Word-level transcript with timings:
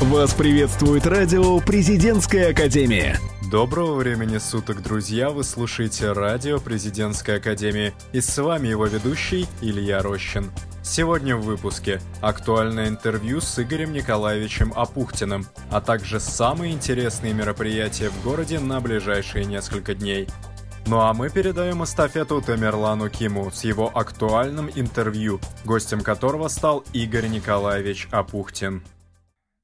Вас 0.00 0.32
приветствует 0.32 1.06
радио 1.06 1.60
«Президентская 1.60 2.52
академия». 2.52 3.18
Доброго 3.52 3.96
времени 3.96 4.38
суток, 4.38 4.82
друзья! 4.82 5.28
Вы 5.28 5.44
слушаете 5.44 6.12
радио 6.12 6.58
«Президентская 6.58 7.36
академия» 7.36 7.92
и 8.12 8.22
с 8.22 8.38
вами 8.38 8.68
его 8.68 8.86
ведущий 8.86 9.46
Илья 9.60 10.00
Рощин. 10.00 10.50
Сегодня 10.82 11.36
в 11.36 11.42
выпуске 11.42 12.00
актуальное 12.22 12.88
интервью 12.88 13.42
с 13.42 13.58
Игорем 13.58 13.92
Николаевичем 13.92 14.72
Апухтиным, 14.74 15.46
а 15.70 15.82
также 15.82 16.18
самые 16.18 16.72
интересные 16.72 17.34
мероприятия 17.34 18.08
в 18.08 18.24
городе 18.24 18.58
на 18.58 18.80
ближайшие 18.80 19.44
несколько 19.44 19.94
дней. 19.94 20.28
Ну 20.86 21.00
а 21.00 21.12
мы 21.12 21.28
передаем 21.28 21.84
эстафету 21.84 22.40
Тамерлану 22.40 23.10
Киму 23.10 23.50
с 23.52 23.64
его 23.64 23.90
актуальным 23.94 24.70
интервью, 24.74 25.40
гостем 25.66 26.00
которого 26.00 26.48
стал 26.48 26.84
Игорь 26.94 27.28
Николаевич 27.28 28.08
Апухтин. 28.10 28.82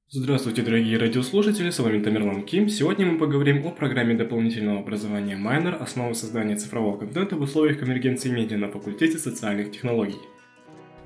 Здравствуйте, 0.09 0.63
дорогие 0.63 0.99
радиослушатели, 0.99 1.71
с 1.71 1.81
вами 1.81 2.01
Тамерлан 2.01 2.45
Ким. 2.45 2.69
Сегодня 2.69 3.07
мы 3.07 3.19
поговорим 3.19 3.67
о 3.67 3.73
программе 3.73 4.15
дополнительного 4.15 4.79
образования 4.79 5.35
Майнер 5.35 5.83
«Основы 5.83 6.15
создания 6.15 6.55
цифрового 6.55 6.97
контента 6.97 7.35
в 7.35 7.41
условиях 7.41 7.81
конвергенции 7.81 8.29
медиа» 8.29 8.57
на 8.57 8.69
факультете 8.69 9.19
социальных 9.19 9.73
технологий. 9.73 10.21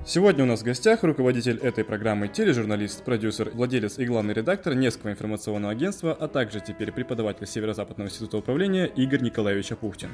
Сегодня 0.05 0.43
у 0.43 0.47
нас 0.47 0.61
в 0.61 0.65
гостях 0.65 1.01
руководитель 1.01 1.57
этой 1.57 1.83
программы, 1.83 2.27
тележурналист, 2.27 3.03
продюсер, 3.03 3.49
владелец 3.55 3.97
и 3.97 4.05
главный 4.05 4.35
редактор 4.35 4.75
Невского 4.75 5.09
информационного 5.09 5.73
агентства, 5.73 6.13
а 6.13 6.27
также 6.27 6.59
теперь 6.59 6.91
преподаватель 6.91 7.47
Северо-Западного 7.47 8.07
института 8.07 8.37
управления 8.37 8.85
Игорь 8.85 9.23
Николаевич 9.23 9.71
Апухтин. 9.71 10.11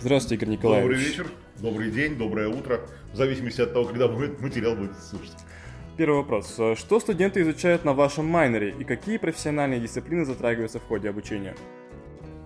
Здравствуйте, 0.00 0.42
Игорь 0.42 0.56
Николаевич. 0.56 0.88
Добрый 0.88 1.04
вечер, 1.04 1.26
добрый 1.60 1.90
день, 1.92 2.18
доброе 2.18 2.48
утро, 2.48 2.80
в 3.12 3.16
зависимости 3.16 3.60
от 3.60 3.72
того, 3.72 3.84
когда 3.84 4.08
материал 4.08 4.74
будет 4.74 4.98
слушать. 4.98 5.36
Первый 5.96 6.16
вопрос. 6.16 6.58
Что 6.76 6.98
студенты 6.98 7.42
изучают 7.42 7.84
на 7.84 7.92
вашем 7.92 8.26
майнере 8.26 8.74
и 8.76 8.82
какие 8.82 9.16
профессиональные 9.16 9.78
дисциплины 9.78 10.24
затрагиваются 10.24 10.80
в 10.80 10.84
ходе 10.84 11.08
обучения? 11.08 11.54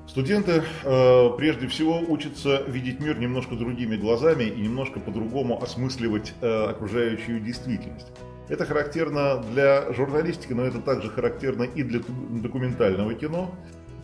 Студенты 0.06 0.62
э, 0.84 1.30
прежде 1.36 1.66
всего 1.66 1.98
учатся 1.98 2.62
видеть 2.66 3.00
мир 3.00 3.18
немножко 3.18 3.54
другими 3.54 3.96
глазами 3.96 4.44
и 4.44 4.60
немножко 4.60 5.00
по-другому 5.00 5.62
осмысливать 5.62 6.34
э, 6.42 6.64
окружающую 6.70 7.40
действительность. 7.40 8.08
Это 8.48 8.66
характерно 8.66 9.42
для 9.52 9.92
журналистики, 9.92 10.52
но 10.52 10.64
это 10.64 10.80
также 10.80 11.08
характерно 11.08 11.62
и 11.62 11.82
для 11.82 12.00
документального 12.30 13.14
кино, 13.14 13.54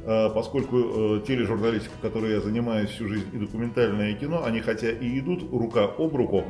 э, 0.05 0.31
поскольку 0.35 0.77
э, 0.77 1.23
тележурналистика, 1.27 1.95
которой 2.01 2.33
я 2.33 2.41
занимаюсь 2.41 2.91
всю 2.91 3.09
жизнь, 3.09 3.29
и 3.33 3.39
документальное 3.39 4.15
кино, 4.15 4.45
они 4.45 4.61
хотя 4.61 4.91
и 4.91 5.19
идут 5.19 5.51
рука 5.53 5.85
об 5.85 6.15
руку, 6.15 6.45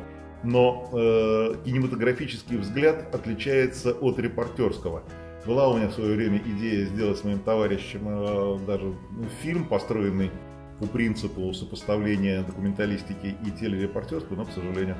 но 0.45 0.89
э, 0.93 1.55
кинематографический 1.65 2.57
взгляд 2.57 3.13
отличается 3.13 3.91
от 3.91 4.19
репортерского. 4.19 5.03
Была 5.45 5.69
у 5.69 5.77
меня 5.77 5.89
в 5.89 5.93
свое 5.93 6.15
время 6.15 6.37
идея 6.37 6.85
сделать 6.85 7.17
с 7.17 7.23
моим 7.23 7.39
товарищем 7.39 8.01
э, 8.05 8.59
даже 8.65 8.93
фильм, 9.41 9.65
построенный 9.65 10.31
по 10.79 10.87
принципу 10.87 11.53
сопоставления 11.53 12.43
документалистики 12.43 13.35
и 13.45 13.51
телерепортерского, 13.51 14.35
но, 14.35 14.45
к 14.45 14.51
сожалению, 14.51 14.97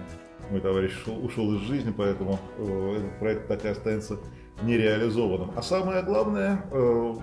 мой 0.50 0.62
товарищ 0.62 0.92
ушел, 1.02 1.26
ушел 1.26 1.56
из 1.56 1.62
жизни, 1.62 1.94
поэтому 1.96 2.40
э, 2.58 2.98
этот 2.98 3.20
проект 3.20 3.48
так 3.48 3.66
и 3.66 3.68
останется 3.68 4.20
нереализованным. 4.64 5.52
А 5.56 5.62
самое 5.62 6.02
главное, 6.02 6.66
э, 6.72 7.16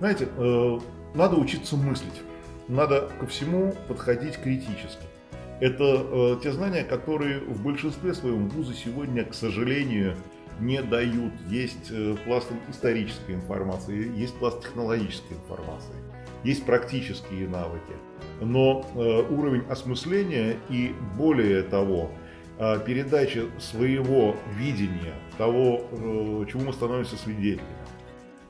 знаете, 0.00 0.28
э, 0.36 0.78
надо 1.14 1.36
учиться 1.36 1.76
мыслить, 1.76 2.22
надо 2.68 3.08
ко 3.20 3.26
всему 3.26 3.74
подходить 3.86 4.36
критически. 4.38 5.04
Это 5.60 5.84
э, 5.84 6.36
те 6.42 6.52
знания, 6.52 6.84
которые 6.84 7.40
в 7.40 7.62
большинстве 7.62 8.14
своем 8.14 8.48
вузы 8.48 8.74
сегодня, 8.74 9.24
к 9.24 9.34
сожалению, 9.34 10.16
не 10.60 10.82
дают. 10.82 11.32
Есть 11.48 11.90
э, 11.90 12.16
пласт 12.24 12.46
исторической 12.68 13.34
информации, 13.34 14.16
есть 14.16 14.36
пласт 14.38 14.62
технологической 14.62 15.36
информации, 15.36 15.94
есть 16.44 16.64
практические 16.64 17.48
навыки. 17.48 17.92
Но 18.40 18.86
э, 18.94 18.98
уровень 19.32 19.64
осмысления 19.68 20.56
и 20.68 20.94
более 21.16 21.62
того, 21.62 22.10
э, 22.58 22.78
передача 22.86 23.46
своего 23.58 24.36
видения, 24.56 25.14
того, 25.38 25.82
э, 25.90 26.44
чему 26.50 26.66
мы 26.66 26.72
становимся 26.72 27.16
свидетелями, 27.16 27.66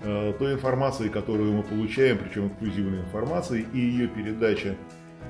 э, 0.00 0.34
той 0.38 0.54
информации, 0.54 1.08
которую 1.08 1.54
мы 1.54 1.62
получаем, 1.62 2.18
причем 2.18 2.48
эксклюзивной 2.48 3.00
информации, 3.00 3.66
и 3.72 3.78
ее 3.78 4.08
передача 4.08 4.76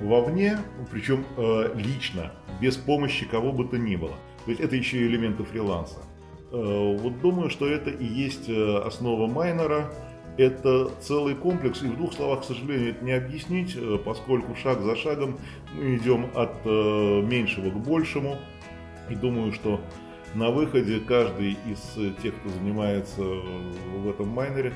вовне, 0.01 0.59
причем 0.91 1.25
э, 1.37 1.73
лично, 1.75 2.33
без 2.61 2.77
помощи 2.77 3.27
кого 3.27 3.53
бы 3.53 3.65
то 3.65 3.79
ни 3.79 3.97
было. 3.97 4.15
То 4.45 4.51
есть 4.51 4.61
это 4.61 4.77
еще 4.77 4.99
и 4.99 5.07
элементы 5.07 5.45
фриланса. 5.45 6.01
Э, 6.51 6.97
вот 6.99 7.21
думаю, 7.21 7.51
что 7.51 7.69
это 7.69 7.91
и 7.91 8.05
есть 8.05 8.49
э, 8.49 8.79
основа 8.79 9.27
майнера. 9.27 9.93
Это 10.37 10.89
целый 11.01 11.35
комплекс, 11.35 11.83
и 11.83 11.89
в 11.89 11.97
двух 11.97 12.13
словах, 12.13 12.43
к 12.43 12.45
сожалению, 12.45 12.91
это 12.91 13.05
не 13.05 13.11
объяснить, 13.13 13.75
э, 13.77 13.99
поскольку 14.05 14.55
шаг 14.55 14.81
за 14.83 14.95
шагом 14.95 15.37
мы 15.75 15.97
идем 15.97 16.27
от 16.35 16.53
э, 16.65 17.23
меньшего 17.23 17.71
к 17.71 17.77
большему. 17.77 18.39
И 19.11 19.15
думаю, 19.15 19.53
что 19.53 19.81
на 20.35 20.51
выходе 20.51 21.01
каждый 21.01 21.57
из 21.67 21.81
тех, 22.23 22.35
кто 22.37 22.51
занимается 22.51 23.23
в 23.23 24.09
этом 24.09 24.29
майнере, 24.29 24.75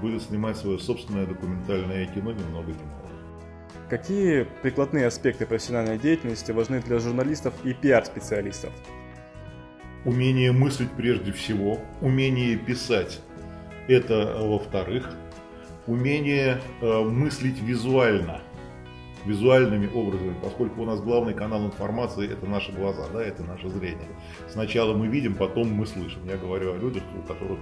будет 0.00 0.22
снимать 0.22 0.56
свое 0.56 0.78
собственное 0.78 1.26
документальное 1.26 2.06
кино 2.06 2.32
немного 2.32 2.68
немного. 2.68 3.03
Какие 3.88 4.44
прикладные 4.62 5.06
аспекты 5.06 5.44
профессиональной 5.44 5.98
деятельности 5.98 6.52
важны 6.52 6.80
для 6.80 6.98
журналистов 6.98 7.52
и 7.64 7.74
пиар-специалистов? 7.74 8.72
Умение 10.06 10.52
мыслить 10.52 10.90
прежде 10.92 11.32
всего, 11.32 11.78
умение 12.00 12.56
писать– 12.56 13.20
это 13.88 14.38
во-вторых, 14.40 15.14
умение 15.86 16.62
э, 16.80 17.00
мыслить 17.02 17.60
визуально, 17.60 18.40
визуальными 19.26 19.90
образами, 19.94 20.34
поскольку 20.42 20.82
у 20.82 20.86
нас 20.86 21.00
главный 21.00 21.34
канал 21.34 21.66
информации– 21.66 22.30
это 22.32 22.46
наши 22.46 22.72
глаза, 22.72 23.06
да, 23.12 23.22
это 23.22 23.42
наше 23.42 23.68
зрение. 23.68 24.08
Сначала 24.48 24.94
мы 24.94 25.08
видим, 25.08 25.34
потом 25.34 25.70
мы 25.70 25.86
слышим. 25.86 26.26
Я 26.26 26.38
говорю 26.38 26.72
о 26.72 26.78
людях, 26.78 27.02
у 27.18 27.26
которых 27.26 27.58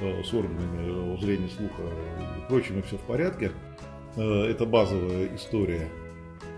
э, 0.00 0.22
с 0.22 0.32
органами 0.32 1.16
э, 1.16 1.20
зрения, 1.20 1.48
слуха 1.48 1.82
и 1.82 2.48
прочими 2.48 2.80
все 2.82 2.96
в 2.96 3.02
порядке– 3.02 3.50
это 4.22 4.66
базовая 4.66 5.34
история. 5.34 5.88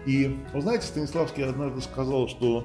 И, 0.07 0.37
вы 0.55 0.61
знаете, 0.63 0.87
Станиславский 0.87 1.45
однажды 1.45 1.81
сказал, 1.81 2.29
что 2.29 2.65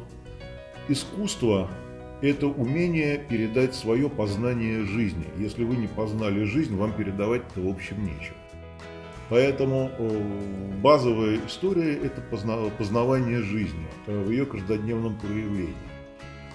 искусство– 0.87 1.69
это 2.21 2.47
умение 2.47 3.17
передать 3.17 3.75
свое 3.75 4.09
познание 4.09 4.83
жизни. 4.85 5.25
Если 5.37 5.63
вы 5.63 5.75
не 5.75 5.87
познали 5.87 6.43
жизнь, 6.43 6.75
вам 6.75 6.93
передавать-то 6.93 7.61
в 7.61 7.67
общем 7.67 8.03
нечего. 8.03 8.37
Поэтому 9.29 9.91
э, 9.97 10.21
базовая 10.81 11.39
история– 11.47 11.93
это 12.03 12.21
познавание 12.77 13.41
жизни 13.41 13.87
э, 14.07 14.23
в 14.23 14.29
ее 14.29 14.45
каждодневном 14.45 15.17
проявлении. 15.17 15.73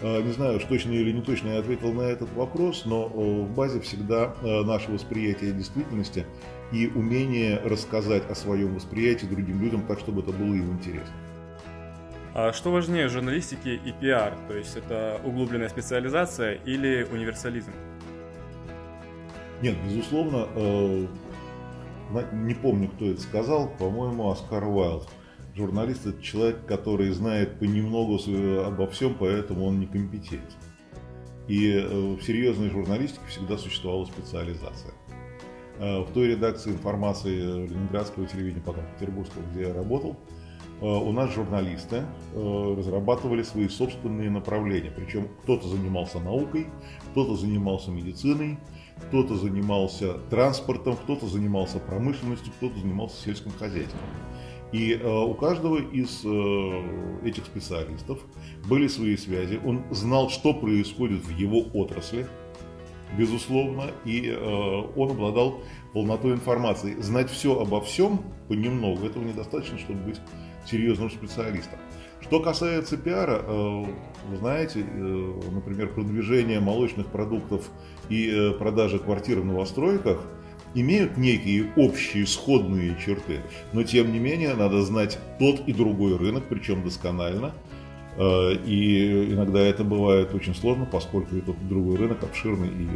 Не 0.03 0.33
знаю, 0.33 0.61
точно 0.61 0.93
или 0.93 1.13
не 1.13 1.21
точно 1.21 1.49
я 1.49 1.59
ответил 1.59 1.93
на 1.93 2.03
этот 2.03 2.33
вопрос, 2.33 2.85
но 2.87 3.07
в 3.07 3.51
базе 3.55 3.81
всегда 3.81 4.35
наше 4.43 4.91
восприятие 4.91 5.53
действительности 5.53 6.25
и 6.73 6.87
умение 6.87 7.59
рассказать 7.59 8.23
о 8.31 8.35
своем 8.35 8.75
восприятии 8.75 9.27
другим 9.27 9.61
людям 9.61 9.83
так, 9.87 9.99
чтобы 9.99 10.23
это 10.23 10.33
было 10.33 10.55
им 10.55 10.73
интересно. 10.73 11.13
А 12.33 12.53
что 12.53 12.71
важнее 12.71 13.09
журналистики 13.09 13.81
и 13.85 13.93
пиар? 13.93 14.35
То 14.49 14.57
есть 14.57 14.77
это 14.77 15.21
углубленная 15.25 15.69
специализация 15.69 16.55
или 16.65 17.07
универсализм? 17.11 17.73
Нет, 19.63 19.77
безусловно, 19.85 20.47
э, 20.55 21.07
не 22.33 22.55
помню, 22.55 22.89
кто 22.89 23.11
это 23.11 23.21
сказал, 23.21 23.69
по-моему, 23.79 24.31
Оскар 24.31 24.65
Уайлд. 24.65 25.09
Журналист– 25.61 26.07
это 26.07 26.23
человек, 26.23 26.65
который 26.65 27.11
знает 27.11 27.59
понемногу 27.59 28.19
обо 28.65 28.87
всем, 28.87 29.15
поэтому 29.19 29.67
он 29.67 29.79
некомпетентен. 29.79 30.41
И 31.49 31.71
э, 31.71 31.87
в 31.87 32.23
серьезной 32.23 32.71
журналистике 32.71 33.21
всегда 33.29 33.59
существовала 33.59 34.07
специализация. 34.07 34.95
Э, 35.79 36.01
в 36.01 36.13
той 36.13 36.29
редакции 36.29 36.71
информации 36.71 37.67
Ленинградского 37.67 38.27
телевидения, 38.27 38.63
потом 38.65 38.85
Петербургского, 38.99 39.43
где 39.53 39.69
я 39.69 39.75
работал, 39.75 40.17
э, 40.81 40.87
у 40.87 41.13
нас 41.13 41.35
журналисты 41.35 42.05
э, 42.33 42.75
разрабатывали 42.79 43.43
свои 43.43 43.69
собственные 43.69 44.31
направления. 44.31 44.91
Причем 44.91 45.29
кто-то 45.43 45.69
занимался 45.69 46.21
наукой, 46.21 46.69
кто-то 47.11 47.37
занимался 47.37 47.91
медициной, 47.91 48.59
кто-то 49.09 49.37
занимался 49.37 50.15
транспортом, 50.31 50.97
кто-то 50.97 51.27
занимался 51.27 51.79
промышленностью, 51.81 52.51
кто-то 52.57 52.79
занимался 52.79 53.23
сельским 53.23 53.51
хозяйством. 53.53 54.01
И 54.73 54.93
э, 54.93 55.09
у 55.09 55.35
каждого 55.35 55.79
из 55.79 56.23
э, 56.25 57.27
этих 57.27 57.45
специалистов 57.45 58.21
были 58.69 58.87
свои 58.87 59.17
связи. 59.17 59.61
Он 59.65 59.85
знал, 59.91 60.31
что 60.31 60.55
происходит 60.55 61.25
в 61.25 61.31
его 61.37 61.63
отрасли, 61.75 62.27
безусловно, 63.19 63.91
и 64.05 64.29
э, 64.29 64.83
он 64.97 65.11
обладал 65.11 65.61
полнотой 65.93 66.33
информации. 66.33 66.95
Знать 67.01 67.31
все 67.31 67.59
обо 67.59 67.81
всем 67.81 68.23
понемногу, 68.49 69.07
этого 69.07 69.25
недостаточно, 69.25 69.79
чтобы 69.79 70.01
быть 70.01 70.21
серьезным 70.67 71.11
специалистом. 71.11 71.79
Что 72.21 72.39
касается 72.41 72.97
пиара, 72.97 73.43
э, 73.43 73.85
вы 74.29 74.37
знаете, 74.37 74.85
э, 74.87 75.41
например, 75.51 75.89
продвижение 75.89 76.61
молочных 76.61 77.07
продуктов 77.07 77.71
и 78.09 78.31
э, 78.31 78.53
продажи 78.53 78.99
квартир 78.99 79.41
в 79.41 79.45
новостройках 79.45 80.21
имеют 80.75 81.17
некие 81.17 81.67
общие 81.77 82.27
сходные 82.27 82.97
черты, 83.05 83.41
но 83.73 83.83
тем 83.83 84.13
не 84.13 84.19
менее 84.19 84.55
надо 84.55 84.83
знать 84.83 85.19
тот 85.39 85.61
и 85.67 85.73
другой 85.73 86.17
рынок, 86.17 86.45
причем 86.49 86.83
досконально. 86.83 87.53
И 88.19 89.29
иногда 89.31 89.61
это 89.61 89.85
бывает 89.85 90.35
очень 90.35 90.55
сложно, 90.55 90.85
поскольку 90.85 91.37
и 91.37 91.41
тот 91.41 91.57
и 91.63 91.65
другой 91.65 91.97
рынок 91.97 92.23
обширный 92.23 92.69
и 92.69 92.89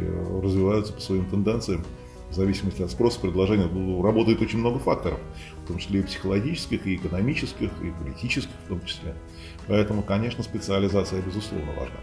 развиваются 0.43 0.93
по 0.93 1.01
своим 1.01 1.25
тенденциям 1.25 1.83
в 2.29 2.33
зависимости 2.33 2.81
от 2.81 2.91
спроса, 2.91 3.19
предложения, 3.19 3.69
работает 4.03 4.41
очень 4.41 4.59
много 4.59 4.79
факторов, 4.79 5.19
в 5.63 5.67
том 5.67 5.77
числе 5.77 6.01
и 6.01 6.03
психологических, 6.03 6.85
и 6.85 6.95
экономических, 6.95 7.69
и 7.81 7.91
политических 7.91 8.55
в 8.65 8.67
том 8.67 8.83
числе. 8.85 9.15
Поэтому, 9.67 10.03
конечно, 10.03 10.43
специализация, 10.43 11.21
безусловно, 11.21 11.71
важна. 11.71 11.97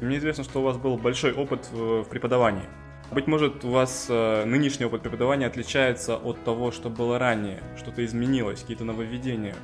Мне 0.00 0.18
известно, 0.18 0.44
что 0.44 0.60
у 0.60 0.62
вас 0.62 0.76
был 0.76 0.96
большой 0.98 1.32
опыт 1.32 1.68
в 1.72 2.04
преподавании. 2.04 2.64
Быть 3.12 3.26
может, 3.26 3.64
у 3.64 3.70
вас 3.70 4.06
э, 4.08 4.44
нынешний 4.44 4.86
опыт 4.86 5.02
преподавания 5.02 5.46
отличается 5.46 6.16
от 6.16 6.44
того, 6.44 6.70
что 6.70 6.90
было 6.90 7.18
ранее? 7.18 7.60
Что-то 7.76 8.04
изменилось, 8.04 8.60
какие-то 8.60 8.84
нововведения? 8.84 9.56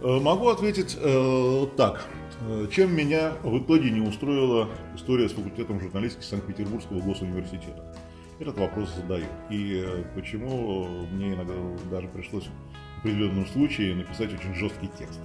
Э, 0.00 0.18
могу 0.18 0.48
ответить 0.48 0.96
э, 0.98 1.66
так. 1.76 2.06
Э, 2.48 2.66
чем 2.72 2.96
меня 2.96 3.32
в 3.42 3.58
итоге 3.58 3.90
не 3.90 4.00
устроила 4.00 4.68
история 4.94 5.28
с 5.28 5.32
факультетом 5.32 5.78
журналистики 5.80 6.24
Санкт-Петербургского 6.24 7.00
госуниверситета? 7.00 7.94
этот 8.40 8.58
вопрос 8.58 8.94
задают. 8.94 9.28
И 9.50 9.84
почему 10.14 11.06
мне 11.10 11.34
иногда 11.34 11.54
даже 11.90 12.08
пришлось 12.08 12.44
в 12.44 13.00
определенном 13.00 13.46
случае 13.46 13.94
написать 13.94 14.32
очень 14.32 14.54
жесткий 14.54 14.88
текст 14.98 15.20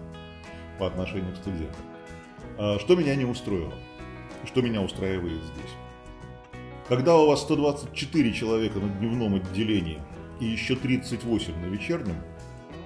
по 0.79 0.87
отношению 0.87 1.33
к 1.33 1.37
студентам. 1.37 1.85
А, 2.57 2.79
что 2.79 2.95
меня 2.95 3.15
не 3.15 3.25
устроило? 3.25 3.73
Что 4.45 4.61
меня 4.61 4.81
устраивает 4.81 5.41
здесь? 5.43 5.71
Когда 6.89 7.15
у 7.15 7.27
вас 7.27 7.41
124 7.41 8.33
человека 8.33 8.80
на 8.80 8.89
дневном 8.89 9.35
отделении 9.35 10.00
и 10.41 10.45
еще 10.45 10.75
38 10.75 11.57
на 11.62 11.65
вечернем 11.68 12.18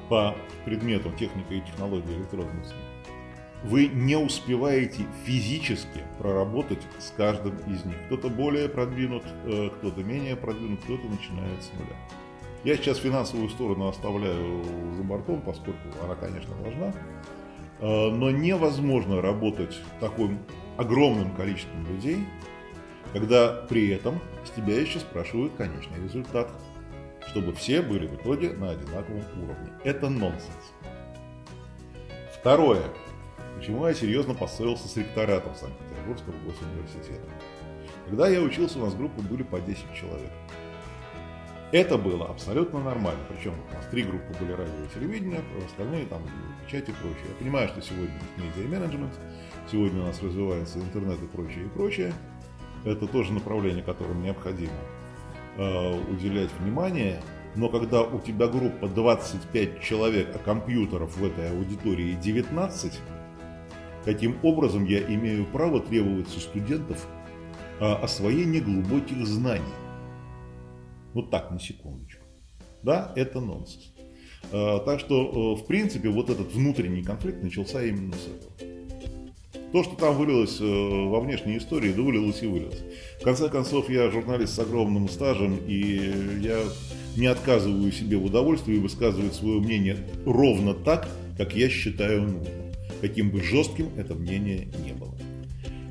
по 0.07 0.35
предметам 0.65 1.15
техника 1.17 1.55
и 1.55 1.61
технологии 1.61 2.15
электронных 2.15 2.65
СМИ, 2.65 2.77
вы 3.63 3.87
не 3.87 4.15
успеваете 4.15 5.07
физически 5.25 6.03
проработать 6.19 6.81
с 6.99 7.09
каждым 7.17 7.57
из 7.67 7.83
них. 7.85 7.95
Кто-то 8.05 8.29
более 8.29 8.69
продвинут, 8.69 9.23
э, 9.45 9.69
кто-то 9.79 10.03
менее 10.03 10.35
продвинут, 10.35 10.79
кто-то 10.81 11.07
начинает 11.07 11.63
с 11.63 11.71
нуля. 11.73 11.97
Я 12.63 12.77
сейчас 12.77 12.97
финансовую 12.97 13.49
сторону 13.49 13.87
оставляю 13.87 14.63
за 14.95 15.01
бортом, 15.01 15.41
поскольку 15.41 15.79
она, 16.03 16.13
конечно, 16.13 16.53
важна. 16.63 16.93
Э, 17.79 18.11
но 18.11 18.29
невозможно 18.29 19.23
работать 19.23 19.75
таким 19.99 20.37
огромным 20.77 21.31
количеством 21.35 21.87
людей, 21.87 22.19
когда 23.13 23.65
при 23.69 23.89
этом 23.89 24.19
с 24.45 24.51
тебя 24.51 24.79
еще 24.79 24.99
спрашивают 24.99 25.53
конечный 25.55 26.03
результат, 26.03 26.49
чтобы 27.27 27.53
все 27.53 27.81
были 27.81 28.07
в 28.07 28.15
итоге 28.15 28.51
на 28.51 28.71
одинаковом 28.71 29.23
уровне. 29.43 29.71
Это 29.83 30.09
нонсенс. 30.09 30.73
Второе. 32.33 32.83
Почему 33.57 33.87
я 33.87 33.93
серьезно 33.93 34.33
поссорился 34.33 34.87
с 34.87 34.95
ректоратом 34.95 35.55
Санкт-Петербургского 35.55 36.33
госуниверситета? 36.45 37.27
Когда 38.07 38.27
я 38.29 38.41
учился, 38.41 38.79
у 38.79 38.85
нас 38.85 38.93
группы 38.93 39.21
были 39.21 39.43
по 39.43 39.59
10 39.59 39.83
человек. 39.93 40.31
Это 41.73 41.97
было 41.97 42.29
абсолютно 42.29 42.79
нормально. 42.79 43.19
Причем 43.27 43.53
у 43.69 43.75
нас 43.75 43.85
три 43.87 44.03
группы 44.03 44.33
были 44.39 44.53
радио 44.53 44.85
и 44.85 44.93
телевидение, 44.97 45.41
а 45.41 45.65
остальные 45.65 46.05
там 46.05 46.21
печать 46.65 46.87
и 46.87 46.93
прочее. 46.93 47.25
Я 47.27 47.35
понимаю, 47.35 47.67
что 47.67 47.81
сегодня 47.81 48.13
медиа-менеджмент, 48.37 49.13
сегодня 49.69 50.03
у 50.03 50.05
нас 50.05 50.21
развивается 50.21 50.79
интернет 50.79 51.21
и 51.21 51.27
прочее, 51.27 51.65
и 51.65 51.69
прочее. 51.69 52.13
Это 52.91 53.07
тоже 53.07 53.33
направление, 53.33 53.83
которому 53.83 54.21
необходимо 54.21 54.71
э, 55.57 56.11
уделять 56.11 56.49
внимание. 56.59 57.21
Но 57.55 57.69
когда 57.69 58.03
у 58.03 58.19
тебя 58.19 58.47
группа 58.47 58.87
25 58.87 59.81
человек, 59.81 60.29
а 60.35 60.39
компьютеров 60.39 61.17
в 61.17 61.25
этой 61.25 61.49
аудитории 61.51 62.13
19, 62.13 62.93
Каким 64.07 64.37
образом 64.41 64.85
я 64.85 64.99
имею 64.99 65.45
право 65.45 65.81
требовать 65.81 66.29
со 66.29 66.39
студентов 66.39 67.05
а, 67.81 67.97
освоения 67.97 68.61
глубоких 68.61 69.27
знаний? 69.27 69.65
Вот 71.13 71.29
так, 71.29 71.51
на 71.51 71.59
секундочку. 71.59 72.23
Да, 72.83 73.11
это 73.17 73.41
нонсенс. 73.41 73.93
А, 74.53 74.79
так 74.79 75.01
что, 75.01 75.57
э, 75.57 75.61
в 75.61 75.67
принципе, 75.67 76.07
вот 76.07 76.29
этот 76.29 76.53
внутренний 76.53 77.03
конфликт 77.03 77.43
начался 77.43 77.83
именно 77.83 78.13
с 78.13 78.27
этого. 78.27 78.66
То, 79.71 79.83
что 79.83 79.95
там 79.95 80.15
вылилось 80.15 80.59
э, 80.61 80.63
во 80.63 81.19
внешней 81.19 81.57
истории, 81.57 81.91
да 81.91 82.01
вылилось 82.01 82.41
и 82.41 82.47
вылилось. 82.47 82.81
В 83.19 83.23
конце 83.23 83.49
концов, 83.49 83.89
я 83.89 84.09
журналист 84.09 84.55
с 84.55 84.59
огромным 84.59 85.09
стажем, 85.09 85.57
и 85.67 86.11
я 86.41 86.59
не 87.17 87.27
отказываю 87.27 87.91
себе 87.91 88.17
в 88.17 88.25
удовольствии 88.25 88.77
высказывать 88.77 89.33
свое 89.33 89.59
мнение 89.59 89.97
ровно 90.25 90.73
так, 90.73 91.09
как 91.37 91.55
я 91.55 91.69
считаю 91.69 92.21
нужным 92.21 92.67
каким 93.01 93.29
бы 93.29 93.41
жестким 93.41 93.89
это 93.97 94.15
мнение 94.15 94.67
не 94.83 94.93
было. 94.93 95.15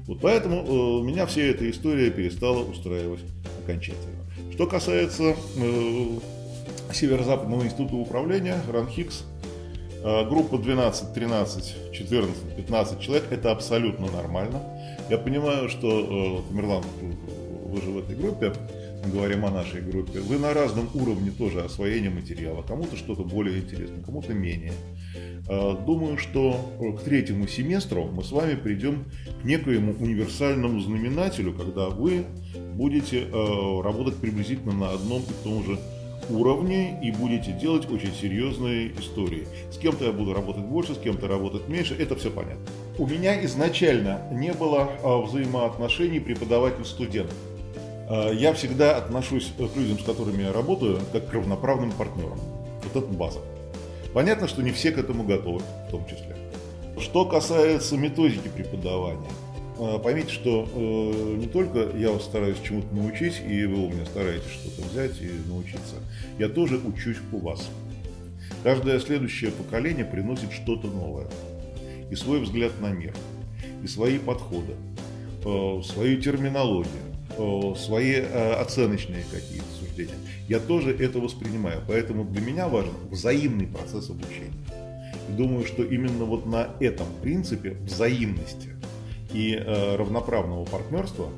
Вот 0.06 0.20
поэтому 0.20 1.00
э, 1.00 1.04
меня 1.04 1.26
вся 1.26 1.42
эта 1.42 1.68
история 1.68 2.10
перестала 2.10 2.62
устраивать 2.62 3.20
окончательно. 3.64 4.24
Что 4.52 4.66
касается 4.66 5.34
э, 5.56 6.18
Северо-Западного 6.92 7.64
института 7.64 7.96
управления, 7.96 8.60
РАНХИКС, 8.70 9.24
группа 10.02 10.58
12, 10.58 11.14
13, 11.14 11.92
14, 11.92 12.56
15 12.56 13.00
человек, 13.00 13.24
это 13.30 13.50
абсолютно 13.50 14.10
нормально. 14.10 14.62
Я 15.08 15.18
понимаю, 15.18 15.68
что, 15.68 16.42
э, 16.44 16.48
Тамерлан, 16.48 16.82
вы 17.66 17.80
же 17.80 17.90
в 17.90 17.98
этой 17.98 18.16
группе, 18.16 18.52
мы 19.04 19.12
говорим 19.12 19.44
о 19.44 19.50
нашей 19.50 19.80
группе, 19.80 20.18
вы 20.20 20.38
на 20.38 20.52
разном 20.52 20.88
уровне 20.94 21.30
тоже 21.30 21.60
освоения 21.60 22.10
материала. 22.10 22.62
Кому-то 22.62 22.96
что-то 22.96 23.22
более 23.22 23.60
интересно, 23.60 24.02
кому-то 24.04 24.34
менее. 24.34 24.72
А, 25.48 25.76
думаю, 25.76 26.18
что 26.18 26.56
к 26.98 27.04
третьему 27.04 27.46
семестру 27.46 28.06
мы 28.06 28.24
с 28.24 28.32
вами 28.32 28.56
придем 28.56 29.04
к 29.42 29.44
некоему 29.44 29.94
универсальному 30.00 30.80
знаменателю, 30.80 31.52
когда 31.52 31.88
вы 31.88 32.24
будете 32.74 33.26
работать 33.82 34.16
приблизительно 34.16 34.72
на 34.72 34.90
одном 34.90 35.22
и 35.22 35.44
том 35.44 35.64
же 35.64 35.78
уровне 36.28 36.98
и 37.02 37.10
будете 37.10 37.52
делать 37.52 37.90
очень 37.90 38.12
серьезные 38.14 38.92
истории. 38.98 39.46
С 39.70 39.78
кем-то 39.78 40.04
я 40.04 40.12
буду 40.12 40.34
работать 40.34 40.64
больше, 40.64 40.94
с 40.94 40.98
кем-то 40.98 41.28
работать 41.28 41.68
меньше, 41.68 41.94
это 41.98 42.16
все 42.16 42.30
понятно. 42.30 42.64
У 42.98 43.06
меня 43.06 43.44
изначально 43.44 44.22
не 44.32 44.52
было 44.52 44.90
а, 45.02 45.18
взаимоотношений 45.18 46.20
преподаватель-студент. 46.20 47.30
Я 48.34 48.54
всегда 48.54 48.96
отношусь 48.98 49.52
к 49.58 49.76
людям, 49.76 49.98
с 49.98 50.04
которыми 50.04 50.44
я 50.44 50.52
работаю, 50.52 51.00
как 51.12 51.28
к 51.28 51.32
равноправным 51.32 51.90
партнерам. 51.90 52.38
Вот 52.84 53.02
это 53.02 53.12
база. 53.12 53.40
Понятно, 54.14 54.46
что 54.46 54.62
не 54.62 54.70
все 54.70 54.92
к 54.92 54.98
этому 54.98 55.24
готовы, 55.24 55.60
в 55.88 55.90
том 55.90 56.04
числе. 56.06 56.36
Что 57.00 57.24
касается 57.24 57.96
методики 57.96 58.46
преподавания, 58.48 59.28
поймите, 60.02 60.30
что 60.32 60.68
э, 60.72 61.36
не 61.36 61.46
только 61.46 61.90
я 61.96 62.10
вас 62.10 62.24
стараюсь 62.24 62.56
чему-то 62.62 62.94
научить, 62.94 63.42
и 63.46 63.66
вы 63.66 63.86
у 63.86 63.90
меня 63.90 64.06
стараетесь 64.06 64.50
что-то 64.50 64.88
взять 64.88 65.20
и 65.20 65.30
научиться, 65.48 65.96
я 66.38 66.48
тоже 66.48 66.78
учусь 66.78 67.18
у 67.32 67.38
вас. 67.38 67.68
Каждое 68.62 68.98
следующее 69.00 69.50
поколение 69.50 70.04
приносит 70.04 70.52
что-то 70.52 70.86
новое. 70.86 71.26
И 72.10 72.14
свой 72.14 72.40
взгляд 72.40 72.72
на 72.80 72.90
мир, 72.90 73.14
и 73.82 73.86
свои 73.86 74.18
подходы, 74.18 74.74
э, 75.44 75.82
свою 75.84 76.20
терминологию, 76.20 77.02
свои 77.76 78.14
оценочные 78.14 79.22
какие-то 79.30 79.66
суждения. 79.78 80.14
Я 80.48 80.58
тоже 80.58 80.96
это 80.96 81.18
воспринимаю, 81.18 81.82
поэтому 81.86 82.24
для 82.24 82.40
меня 82.40 82.66
важен 82.66 82.94
взаимный 83.10 83.66
процесс 83.66 84.08
обучения. 84.08 84.54
И 85.28 85.32
думаю, 85.32 85.66
что 85.66 85.82
именно 85.82 86.24
вот 86.24 86.46
на 86.46 86.70
этом 86.80 87.06
принципе 87.20 87.72
взаимности 87.82 88.70
и 89.32 89.54
э, 89.54 89.96
равноправного 89.96 90.64
партнерства 90.64 91.28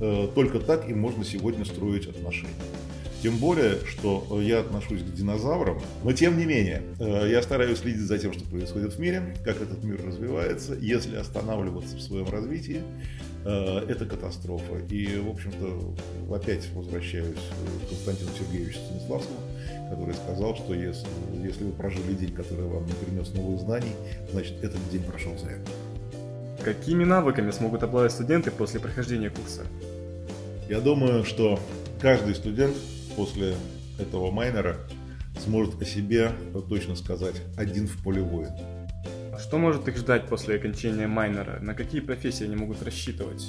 э, 0.00 0.28
только 0.34 0.60
так 0.60 0.88
и 0.88 0.94
можно 0.94 1.24
сегодня 1.24 1.64
строить 1.64 2.06
отношения. 2.06 2.54
Тем 3.24 3.38
более, 3.38 3.78
что 3.86 4.38
я 4.42 4.60
отношусь 4.60 5.00
к 5.00 5.14
динозаврам, 5.14 5.80
но 6.02 6.12
тем 6.12 6.36
не 6.36 6.44
менее, 6.44 6.82
э, 7.00 7.30
я 7.30 7.40
стараюсь 7.40 7.78
следить 7.78 8.02
за 8.02 8.18
тем, 8.18 8.34
что 8.34 8.44
происходит 8.44 8.92
в 8.92 8.98
мире, 8.98 9.34
как 9.42 9.62
этот 9.62 9.82
мир 9.82 9.98
развивается. 10.06 10.74
Если 10.74 11.16
останавливаться 11.16 11.96
в 11.96 12.02
своем 12.02 12.28
развитии, 12.28 12.82
э, 13.46 13.86
это 13.88 14.04
катастрофа. 14.04 14.76
И, 14.90 15.18
в 15.20 15.30
общем-то, 15.30 16.34
опять 16.34 16.68
возвращаюсь 16.74 17.38
к 17.86 17.88
Константину 17.88 18.28
Сергеевичу 18.38 18.78
Станиславскому, 18.78 19.38
который 19.88 20.14
сказал, 20.14 20.54
что 20.56 20.74
если, 20.74 21.08
если 21.42 21.64
вы 21.64 21.72
прожили 21.72 22.12
день, 22.12 22.34
который 22.34 22.66
вам 22.66 22.84
не 22.84 22.92
принес 22.92 23.32
новых 23.32 23.58
знаний, 23.58 23.92
значит, 24.32 24.62
этот 24.62 24.86
день 24.90 25.02
прошел 25.02 25.32
зря. 25.38 25.56
Какими 26.64 27.04
навыками 27.04 27.50
смогут 27.50 27.82
обладать 27.82 28.12
студенты 28.12 28.50
после 28.50 28.80
прохождения 28.80 29.28
курса? 29.28 29.66
Я 30.66 30.80
думаю, 30.80 31.22
что 31.24 31.60
каждый 32.00 32.34
студент 32.34 32.74
после 33.16 33.54
этого 33.98 34.30
майнера 34.30 34.78
сможет 35.44 35.82
о 35.82 35.84
себе 35.84 36.32
точно 36.70 36.96
сказать 36.96 37.34
один 37.58 37.86
в 37.86 38.02
поле 38.02 38.22
воин. 38.22 38.48
Что 39.38 39.38
Что 39.54 39.58
может 39.58 39.86
их 39.88 39.98
ждать 39.98 40.26
после 40.26 40.56
окончания 40.56 41.06
майнера? 41.06 41.60
На 41.60 41.74
какие 41.74 42.00
профессии 42.00 42.44
они 42.44 42.56
могут 42.56 42.82
рассчитывать? 42.82 43.46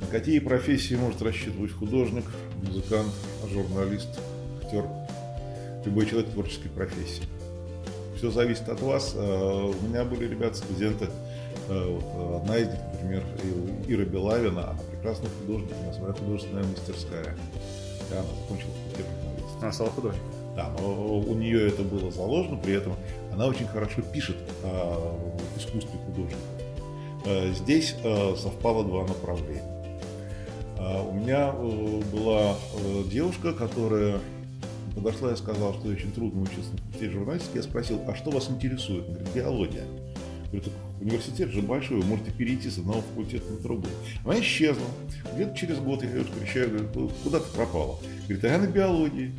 На 0.00 0.06
какие 0.06 0.38
профессии 0.38 0.94
может 0.94 1.22
рассчитывать 1.22 1.72
художник, 1.72 2.24
музыкант, 2.62 3.12
журналист, 3.52 4.20
актер, 4.62 4.84
любой 5.84 6.06
человек 6.06 6.30
творческой 6.30 6.68
профессии? 6.68 7.24
Все 8.16 8.30
зависит 8.30 8.68
от 8.68 8.80
вас. 8.80 9.12
Э, 9.16 9.18
у 9.20 9.88
меня 9.88 10.04
были 10.04 10.28
ребята, 10.28 10.56
студенты, 10.56 11.08
вот, 11.68 12.42
одна 12.42 12.58
из 12.58 12.68
них, 12.68 12.78
например, 12.92 13.24
Ира 13.88 14.04
Белавина, 14.04 14.70
она 14.70 14.78
прекрасный 14.90 15.28
художник, 15.40 15.72
у 15.78 15.82
нее 15.82 15.94
своя 15.94 16.12
художественная 16.12 16.64
мастерская. 16.64 17.36
И 18.10 18.12
она 18.12 18.22
закончила 18.22 18.70
факультет 18.72 19.06
журналистики. 19.06 19.62
Она 19.62 19.72
стала 19.72 19.90
художником. 19.90 20.28
Да, 20.54 20.70
но 20.80 21.18
у 21.18 21.34
нее 21.34 21.68
это 21.68 21.82
было 21.82 22.10
заложено, 22.10 22.56
при 22.56 22.74
этом 22.74 22.94
она 23.32 23.46
очень 23.46 23.66
хорошо 23.66 24.00
пишет 24.00 24.36
о 24.64 25.18
искусстве 25.58 25.98
художника. 26.06 26.38
Э, 27.26 27.52
здесь 27.52 27.94
совпало 28.36 28.84
два 28.84 29.06
направления. 29.06 29.62
У 30.78 31.14
меня 31.14 31.52
была 32.12 32.54
девушка, 33.10 33.52
которая 33.52 34.20
подошла 34.94 35.32
и 35.32 35.36
сказала, 35.36 35.74
что 35.74 35.88
очень 35.88 36.12
трудно 36.12 36.42
учиться 36.42 36.70
на 36.72 36.78
факультете 36.78 37.10
журналистики. 37.10 37.56
Я 37.56 37.62
спросил, 37.62 38.00
а 38.06 38.14
что 38.14 38.30
вас 38.30 38.50
интересует? 38.50 39.06
Она 39.06 39.16
говорит, 39.16 39.34
биология. 39.34 39.84
Говорю, 40.56 40.72
университет 41.00 41.50
же 41.50 41.62
большой, 41.62 41.98
вы 41.98 42.04
можете 42.04 42.30
перейти 42.30 42.70
с 42.70 42.78
одного 42.78 43.02
факультета 43.02 43.50
на 43.52 43.58
другой. 43.58 43.90
Она 44.24 44.40
исчезла. 44.40 44.86
Где-то 45.34 45.56
через 45.56 45.78
год 45.78 46.02
я 46.02 46.10
ее 46.10 46.24
встречаю, 46.24 46.70
говорю, 46.70 47.10
куда 47.22 47.40
ты 47.40 47.46
пропала? 47.54 47.98
Говорит, 48.28 48.44
а 48.44 48.48
я 48.48 48.58
на 48.58 48.66
биологии. 48.66 49.32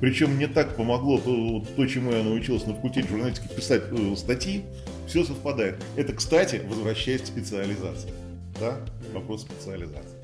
Причем 0.00 0.30
мне 0.34 0.48
так 0.48 0.76
помогло 0.76 1.18
то, 1.18 1.64
то, 1.76 1.86
чему 1.86 2.10
я 2.12 2.22
научился 2.22 2.68
на 2.68 2.74
факультете 2.74 3.08
журналистики 3.08 3.54
писать 3.54 3.82
э, 3.90 4.16
статьи, 4.16 4.62
все 5.06 5.24
совпадает. 5.24 5.76
Это, 5.96 6.14
кстати, 6.14 6.62
возвращаясь 6.66 7.20
к 7.20 7.26
специализации. 7.26 8.10
Да? 8.58 8.78
Вопрос 9.12 9.42
специализации. 9.42 10.20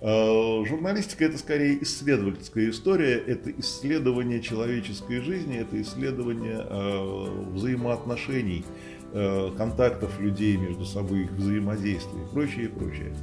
Э, 0.00 0.64
журналистика 0.64 1.24
это 1.24 1.38
скорее 1.38 1.82
исследовательская 1.82 2.70
история, 2.70 3.18
это 3.18 3.50
исследование 3.58 4.40
человеческой 4.40 5.20
жизни, 5.20 5.58
это 5.58 5.80
исследование 5.82 6.64
э, 6.64 7.44
взаимоотношений, 7.52 8.64
контактов 9.56 10.20
людей 10.20 10.56
между 10.56 10.84
собой, 10.84 11.24
их 11.24 11.32
взаимодействия 11.32 12.20
и 12.20 12.32
прочее, 12.32 12.64
и 12.66 12.68
прочее. 12.68 13.14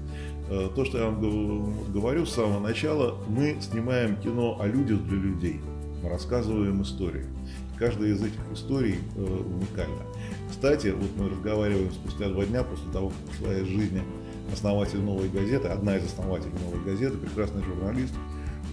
То, 0.76 0.86
что 0.86 0.98
я 1.00 1.06
вам 1.06 1.92
говорю 1.92 2.26
с 2.26 2.34
самого 2.34 2.60
начала, 2.60 3.16
мы 3.28 3.58
снимаем 3.62 4.16
кино 4.18 4.58
о 4.60 4.68
людях 4.68 5.02
для 5.04 5.18
людей, 5.18 5.62
мы 6.04 6.10
рассказываем 6.10 6.82
историю. 6.82 7.26
Каждая 7.78 8.12
из 8.12 8.22
этих 8.22 8.40
историй 8.54 9.00
уникальна. 9.16 10.04
Кстати, 10.50 10.88
вот 10.88 11.10
мы 11.18 11.30
разговариваем 11.30 11.92
спустя 11.92 12.30
два 12.30 12.46
дня 12.46 12.64
после 12.64 12.90
того, 12.92 13.10
как 13.10 13.34
ушла 13.34 13.54
из 13.54 13.68
жизни 13.68 14.02
основатель 14.54 15.02
«Новой 15.02 15.28
газеты», 15.30 15.68
одна 15.68 15.98
из 15.98 16.06
основателей 16.06 16.54
«Новой 16.64 16.84
газеты», 16.86 17.18
прекрасный 17.18 17.64
журналист 17.64 18.14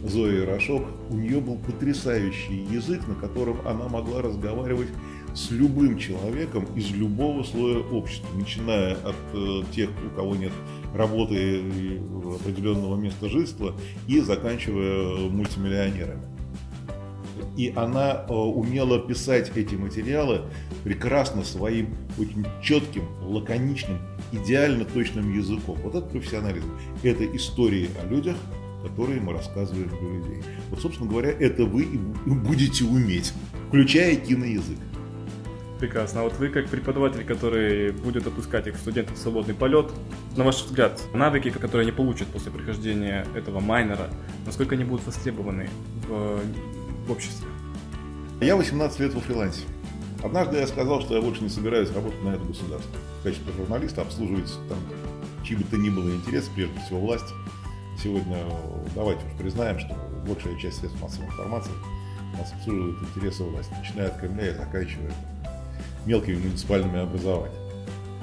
Зоя 0.05 0.43
Ярошок. 0.43 0.83
У 1.11 1.17
нее 1.17 1.41
был 1.41 1.57
потрясающий 1.57 2.65
язык, 2.65 3.09
на 3.09 3.15
котором 3.15 3.67
она 3.67 3.89
могла 3.89 4.23
разговаривать 4.23 4.89
с 5.35 5.51
любым 5.51 5.99
человеком 5.99 6.67
из 6.77 6.91
любого 6.91 7.43
слоя 7.43 7.79
общества, 7.79 8.29
начиная 8.37 8.95
от 8.95 9.17
э, 9.33 9.63
тех, 9.75 9.91
у 10.07 10.15
кого 10.17 10.37
нет 10.37 10.53
работы 10.95 11.35
и 11.35 12.01
определенного 12.35 12.97
места 12.97 13.29
жительства, 13.29 13.75
и 14.07 14.21
заканчивая 14.21 15.29
мультимиллионерами. 15.31 16.23
И 17.57 17.73
она 17.75 18.25
э, 18.29 18.33
умела 18.33 18.99
писать 18.99 19.53
эти 19.55 19.75
материалы 19.75 20.43
прекрасно 20.85 21.45
своим 21.45 21.95
очень 22.19 22.47
четким, 22.63 23.05
лаконичным, 23.23 23.99
идеально 24.33 24.85
точным 24.85 25.33
языком. 25.33 25.79
Вот 25.83 25.95
это 25.95 26.07
профессионализм. 26.07 26.71
Это 27.03 27.25
истории 27.37 27.91
о 28.03 28.07
людях, 28.07 28.37
которые 28.83 29.21
мы 29.21 29.33
рассказываем 29.33 29.89
для 29.89 30.09
людей. 30.09 30.43
Вот, 30.71 30.81
собственно 30.81 31.09
говоря, 31.09 31.31
это 31.31 31.65
вы 31.65 31.83
и 31.83 31.99
будете 32.31 32.85
уметь, 32.85 33.33
включая 33.69 34.17
киноязык. 34.17 34.79
Прекрасно. 35.83 36.21
А 36.21 36.23
вот 36.23 36.35
вы 36.35 36.49
как 36.49 36.69
преподаватель, 36.69 37.25
который 37.25 37.91
будет 37.91 38.25
отпускать 38.25 38.69
их 38.69 38.77
студентов 38.77 39.17
в 39.17 39.21
свободный 39.21 39.53
полет, 39.53 39.91
на 40.37 40.45
ваш 40.45 40.63
взгляд, 40.63 41.03
навыки, 41.13 41.51
которые 41.51 41.83
они 41.83 41.91
получат 41.91 42.29
после 42.29 42.53
прохождения 42.53 43.27
этого 43.35 43.59
майнера, 43.59 44.09
насколько 44.47 44.77
они 44.77 44.85
будут 44.85 45.05
востребованы 45.05 45.69
в, 46.07 46.41
в 47.09 47.11
обществе? 47.11 47.49
Я 48.41 48.55
18 48.55 49.01
лет 49.01 49.13
во 49.13 49.21
фрилансе. 49.23 49.63
Однажды 50.23 50.59
я 50.59 50.69
сказал, 50.69 51.01
что 51.01 51.17
я 51.17 51.21
больше 51.21 51.43
не 51.43 51.49
собираюсь 51.49 51.91
работать 51.91 52.23
на 52.23 52.29
это 52.29 52.45
государство. 52.45 52.97
В 53.19 53.25
качестве 53.25 53.53
журналиста 53.53 54.03
обслуживать 54.03 54.57
там 54.69 54.79
чьи 55.45 55.57
бы 55.57 55.65
то 55.65 55.77
ни 55.77 55.91
было 55.91 56.15
интерес, 56.15 56.49
прежде 56.55 56.79
всего 56.87 57.01
власть. 57.01 57.35
Сегодня 58.01 58.39
давайте 58.95 59.27
уж 59.27 59.33
признаем, 59.37 59.81
что 59.81 59.99
большая 60.29 60.57
часть 60.61 60.79
средств 60.79 61.03
массовой 61.03 61.27
информации 61.27 61.73
нас 62.39 62.53
обслуживает 62.53 62.99
интересы 63.03 63.43
власти, 63.43 63.75
начиная 63.77 64.07
от 64.11 64.21
Кремля 64.21 64.53
и 64.53 64.55
заканчивая 64.55 65.13
мелкими 66.07 66.37
муниципальными 66.37 67.01
образованиями. 67.01 67.63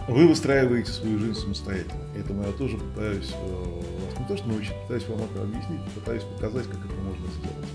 Вы 0.07 0.27
выстраиваете 0.27 0.91
свою 0.91 1.19
жизнь 1.19 1.39
самостоятельно. 1.39 2.01
Этому 2.17 2.43
я 2.43 2.51
тоже 2.53 2.77
пытаюсь 2.77 3.31
э, 3.31 3.81
вас 4.05 4.19
не 4.19 4.25
то 4.25 4.37
что 4.37 4.47
научить, 4.47 4.73
пытаюсь 4.87 5.07
вам 5.07 5.19
это 5.19 5.43
объяснить, 5.43 5.81
пытаюсь 5.93 6.23
показать, 6.23 6.65
как 6.65 6.77
это 6.83 6.95
можно 6.95 7.27
сделать. 7.27 7.67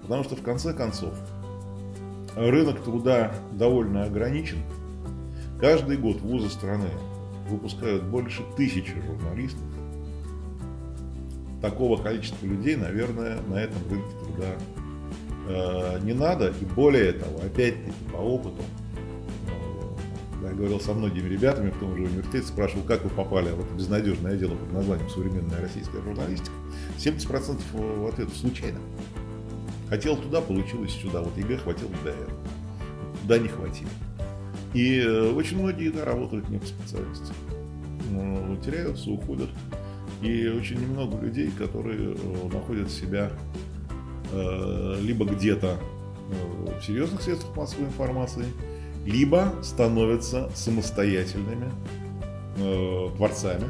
Потому 0.00 0.24
что 0.24 0.36
в 0.36 0.42
конце 0.42 0.72
концов 0.72 1.12
рынок 2.34 2.80
труда 2.82 3.34
довольно 3.52 4.04
ограничен. 4.04 4.58
Каждый 5.60 5.98
год 5.98 6.20
вузы 6.22 6.48
страны 6.48 6.88
выпускают 7.48 8.04
больше 8.04 8.42
тысячи 8.56 8.94
журналистов. 9.06 9.64
Такого 11.60 12.00
количества 12.00 12.46
людей, 12.46 12.76
наверное, 12.76 13.40
на 13.42 13.56
этом 13.56 13.78
рынке 13.90 14.10
труда 14.22 14.54
э, 15.48 16.00
не 16.02 16.14
надо. 16.14 16.54
И 16.60 16.64
более 16.64 17.12
того, 17.12 17.40
опять-таки, 17.44 17.92
по 18.12 18.16
опыту, 18.16 18.62
э, 20.48 20.50
я 20.50 20.56
говорил 20.56 20.80
со 20.80 20.94
многими 20.94 21.28
ребятами 21.28 21.70
в 21.70 21.78
том 21.78 21.96
же 21.96 22.02
университете, 22.02 22.46
спрашивал, 22.46 22.84
как 22.84 23.04
вы 23.04 23.10
попали 23.10 23.50
в 23.50 23.60
это 23.60 23.74
безнадежное 23.74 24.36
дело 24.36 24.54
под 24.54 24.72
названием 24.72 25.08
«Современная 25.10 25.60
российская 25.60 26.02
журналистика». 26.02 26.52
70% 26.98 28.08
ответов 28.08 28.36
случайно. 28.36 28.78
Хотел 29.88 30.16
туда, 30.16 30.40
получилось 30.40 30.92
сюда. 30.92 31.22
Вот 31.22 31.36
ЕГЭ 31.36 31.58
хватило 31.58 31.90
для 32.02 32.12
этого. 32.12 32.38
Туда 33.22 33.38
не 33.38 33.48
хватило. 33.48 33.90
И 34.74 35.00
э, 35.00 35.32
очень 35.32 35.58
многие 35.58 35.90
да, 35.90 36.04
работают 36.04 36.48
не 36.50 36.58
по 36.58 36.66
специальности. 36.66 37.32
Но 38.10 38.56
теряются, 38.56 39.10
уходят. 39.10 39.48
И 40.22 40.48
очень 40.48 40.80
немного 40.80 41.18
людей, 41.20 41.50
которые 41.50 42.14
э, 42.14 42.48
находят 42.52 42.90
себя 42.90 43.30
э, 44.32 44.98
либо 45.00 45.24
где-то 45.24 45.78
в 46.28 46.82
серьезных 46.84 47.22
средствах 47.22 47.56
массовой 47.56 47.86
информации, 47.86 48.44
либо 49.08 49.54
становятся 49.62 50.50
самостоятельными 50.54 51.70
творцами, 53.16 53.66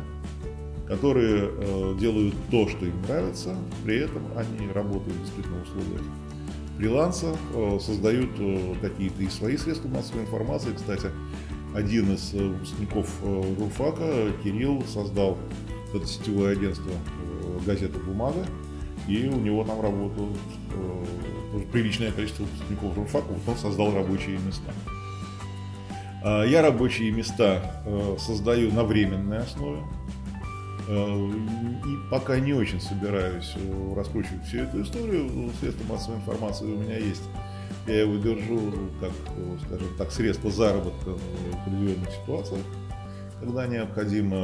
которые 0.89 1.51
э, 1.51 1.97
делают 2.01 2.35
то, 2.51 2.67
что 2.67 2.87
им 2.87 3.03
нравится, 3.03 3.55
при 3.85 3.99
этом 3.99 4.23
они 4.37 4.73
работают 4.73 5.21
действительно 5.21 5.59
в 5.59 5.63
условиях 5.65 6.03
фриланса, 6.79 7.37
э, 7.55 7.79
создают 7.79 8.31
э, 8.39 8.75
какие-то 8.81 9.23
и 9.23 9.29
свои 9.29 9.59
средства 9.59 9.89
массовой 9.89 10.23
информации. 10.23 10.71
Кстати, 10.75 11.11
один 11.75 12.15
из 12.15 12.33
э, 12.33 12.39
выпускников 12.39 13.11
э, 13.23 13.55
РУФАКа, 13.61 14.33
Кирилл, 14.43 14.83
создал 14.87 15.37
это 15.93 16.07
сетевое 16.07 16.53
агентство 16.53 16.91
э, 16.91 17.59
газета 17.67 17.99
«Бумага», 17.99 18.47
и 19.07 19.27
у 19.27 19.39
него 19.39 19.65
там 19.65 19.83
работают 19.83 20.39
э, 20.73 21.61
приличное 21.71 22.13
количество 22.13 22.45
выпускников 22.45 22.97
РУФАКа, 22.97 23.27
вот 23.29 23.47
он 23.47 23.57
создал 23.57 23.95
рабочие 23.95 24.39
места. 24.39 24.73
А 26.25 26.45
я 26.45 26.63
рабочие 26.63 27.11
места 27.11 27.83
э, 27.85 28.17
создаю 28.19 28.73
на 28.73 28.85
временной 28.85 29.39
основе, 29.39 29.83
Э, 30.89 31.31
и 31.87 32.11
пока 32.11 32.41
не 32.41 32.55
очень 32.55 32.81
собираюсь 32.81 33.53
э, 33.57 33.95
раскручивать 33.95 34.45
всю 34.45 34.61
эту 34.61 34.83
историю. 34.83 35.51
Средства 35.61 35.85
массовой 35.85 36.17
информации 36.17 36.65
у 36.65 36.79
меня 36.79 36.97
есть. 36.97 37.23
Я 37.87 38.01
его 38.03 38.17
держу, 38.17 38.73
как, 39.01 39.11
скажем 39.67 39.89
так, 39.97 40.11
средство 40.11 40.51
заработка 40.51 41.11
в 41.11 41.61
определенных 41.61 42.11
ситуациях, 42.11 42.61
когда 43.41 43.67
необходимо 43.67 44.37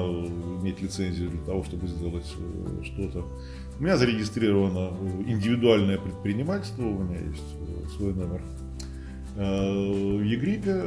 иметь 0.61 0.81
лицензию 0.81 1.31
для 1.31 1.41
того, 1.43 1.63
чтобы 1.63 1.87
сделать 1.87 2.27
что-то. 2.85 3.27
У 3.79 3.83
меня 3.83 3.99
зарегистрировано 3.99 4.97
индивидуальное 5.27 5.99
предпринимательство, 5.99 6.85
у 6.85 7.03
меня 7.03 7.21
есть 7.21 7.97
свой 7.97 8.15
номер 8.15 8.41
Егрипе, 9.37 10.83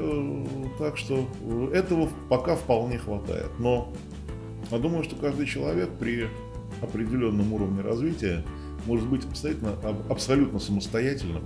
так 0.80 0.98
что 0.98 1.28
этого 1.74 2.10
пока 2.30 2.56
вполне 2.56 2.98
хватает. 2.98 3.50
Но 3.60 3.94
я 4.72 4.80
думаю, 4.80 5.04
что 5.04 5.16
каждый 5.16 5.46
человек 5.46 5.90
при 6.00 6.28
определенном 6.82 7.52
уровне 7.54 7.82
развития 7.82 8.44
может 8.86 9.08
быть 9.08 9.26
абсолютно, 9.26 9.74
абсолютно 10.10 10.60
самостоятельным, 10.60 11.44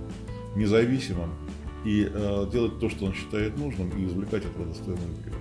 независимым 0.54 1.30
и 1.84 2.08
э, 2.08 2.46
делать 2.52 2.78
то, 2.78 2.88
что 2.88 3.06
он 3.06 3.14
считает 3.14 3.56
нужным, 3.58 3.90
и 3.90 4.06
извлекать 4.06 4.44
этого 4.44 4.66
достойную 4.66 5.08
выгоду. 5.08 5.36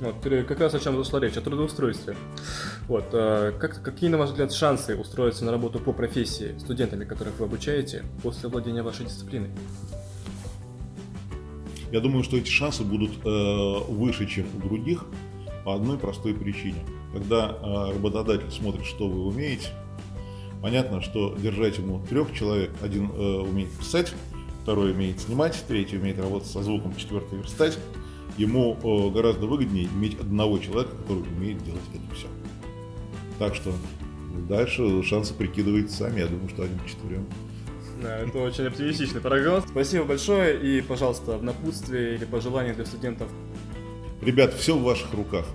Вот, 0.00 0.46
как 0.46 0.60
раз 0.60 0.74
о 0.74 0.80
чем 0.80 0.96
зашла 0.96 1.20
речь, 1.20 1.36
о 1.36 1.40
трудоустройстве. 1.40 2.16
Вот, 2.88 3.06
э, 3.12 3.52
как, 3.58 3.82
какие, 3.82 4.10
на 4.10 4.18
ваш 4.18 4.30
взгляд, 4.30 4.52
шансы 4.52 4.96
устроиться 4.96 5.44
на 5.44 5.52
работу 5.52 5.80
по 5.80 5.92
профессии 5.92 6.54
студентами, 6.58 7.04
которых 7.04 7.38
вы 7.38 7.46
обучаете, 7.46 8.04
после 8.22 8.48
владения 8.48 8.82
вашей 8.82 9.06
дисциплиной? 9.06 9.50
Я 11.94 12.00
думаю, 12.00 12.24
что 12.24 12.36
эти 12.36 12.50
шансы 12.50 12.82
будут 12.82 13.12
э, 13.24 13.78
выше, 13.88 14.26
чем 14.26 14.46
у 14.56 14.58
других, 14.58 15.04
по 15.64 15.76
одной 15.76 15.96
простой 15.96 16.34
причине. 16.34 16.84
Когда 17.12 17.56
э, 17.62 17.92
работодатель 17.94 18.50
смотрит, 18.50 18.84
что 18.84 19.06
вы 19.06 19.24
умеете, 19.26 19.68
понятно, 20.60 21.00
что 21.02 21.36
держать 21.38 21.78
ему 21.78 22.04
трех 22.10 22.34
человек, 22.34 22.72
один 22.82 23.12
э, 23.12 23.38
умеет 23.42 23.70
писать, 23.70 24.12
второй 24.64 24.90
умеет 24.90 25.20
снимать, 25.20 25.64
третий 25.68 25.96
умеет 25.96 26.18
работать 26.18 26.48
со 26.48 26.64
звуком, 26.64 26.96
четвертый 26.96 27.38
верстать, 27.38 27.78
ему 28.38 28.74
гораздо 29.12 29.46
выгоднее 29.46 29.86
иметь 29.94 30.18
одного 30.18 30.58
человека, 30.58 30.96
который 30.96 31.22
умеет 31.22 31.62
делать 31.62 31.80
это 31.94 32.12
все. 32.16 32.26
Так 33.38 33.54
что 33.54 33.72
дальше 34.48 35.04
шансы 35.04 35.32
прикидывать 35.32 35.92
сами, 35.92 36.18
я 36.18 36.26
думаю, 36.26 36.48
что 36.48 36.64
один 36.64 36.80
к 36.80 36.86
четырем. 36.86 37.24
Это 38.08 38.38
очень 38.38 38.66
оптимистичный 38.66 39.20
прогноз. 39.20 39.64
Спасибо 39.68 40.04
большое 40.04 40.60
и, 40.60 40.80
пожалуйста, 40.80 41.38
в 41.38 41.42
напутствие 41.42 42.14
или 42.14 42.24
пожелание 42.24 42.74
для 42.74 42.84
студентов. 42.84 43.28
Ребят, 44.22 44.54
все 44.54 44.76
в 44.76 44.82
ваших 44.82 45.12
руках. 45.14 45.46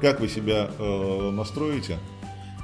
Как 0.00 0.20
вы 0.20 0.28
себя 0.28 0.70
э, 0.78 1.30
настроите, 1.32 1.98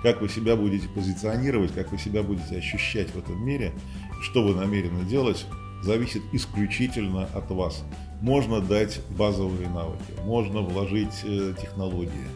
как 0.03 0.21
вы 0.21 0.29
себя 0.29 0.57
будете 0.57 0.89
позиционировать, 0.89 1.73
как 1.73 1.93
вы 1.93 1.99
себя 1.99 2.23
будете 2.23 2.57
ощущать 2.57 3.11
в 3.11 3.19
этом 3.19 3.45
мире, 3.45 3.73
что 4.21 4.43
вы 4.43 4.55
намерены 4.55 5.05
делать, 5.05 5.47
зависит 5.83 6.23
исключительно 6.33 7.25
от 7.35 7.51
вас. 7.51 7.83
Можно 8.21 8.61
дать 8.61 9.01
базовые 9.11 9.69
навыки, 9.69 10.13
можно 10.25 10.61
вложить 10.61 11.25
э, 11.25 11.55
технологии, 11.61 12.29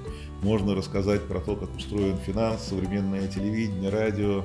можно 0.43 0.75
рассказать 0.75 1.23
про 1.23 1.41
то, 1.41 1.57
как 1.57 1.75
устроен 1.77 2.17
финанс, 2.19 2.63
современное 2.63 3.29
телевидение, 3.29 3.91
радио, 3.91 4.45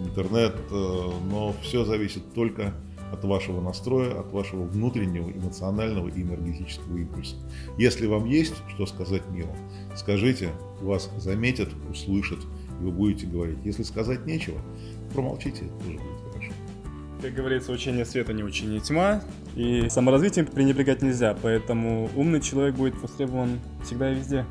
интернет, 0.00 0.54
э, 0.70 1.10
но 1.30 1.54
все 1.62 1.84
зависит 1.84 2.34
только 2.34 2.74
от 3.12 3.24
вашего 3.24 3.60
настроя, 3.60 4.20
от 4.20 4.32
вашего 4.32 4.64
внутреннего 4.64 5.30
эмоционального 5.30 6.08
и 6.08 6.22
энергетического 6.22 6.96
импульса. 6.96 7.36
Если 7.78 8.06
вам 8.06 8.26
есть 8.26 8.54
что 8.68 8.86
сказать 8.86 9.22
миру, 9.30 9.54
скажите, 9.96 10.50
вас 10.80 11.10
заметят, 11.18 11.68
услышат, 11.90 12.40
и 12.80 12.84
вы 12.84 12.90
будете 12.90 13.26
говорить. 13.26 13.58
Если 13.64 13.82
сказать 13.82 14.26
нечего, 14.26 14.60
промолчите, 15.12 15.66
это 15.66 15.84
тоже 15.84 15.98
будет 15.98 16.32
хорошо. 16.32 16.52
Как 17.22 17.34
говорится, 17.34 17.72
учение 17.72 18.04
света 18.04 18.32
не 18.32 18.42
учение 18.42 18.80
тьма, 18.80 19.22
и 19.54 19.88
саморазвитием 19.88 20.46
пренебрегать 20.46 21.02
нельзя, 21.02 21.36
поэтому 21.40 22.10
умный 22.16 22.40
человек 22.40 22.74
будет 22.74 23.00
востребован 23.00 23.60
всегда 23.84 24.12
и 24.12 24.16
везде. 24.16 24.44